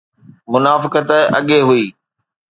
[0.51, 1.83] منافقت اڳي هئي.